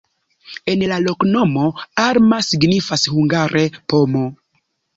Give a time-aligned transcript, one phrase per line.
[0.71, 1.67] En la loknomo
[2.05, 4.27] alma signifas hungare: pomo.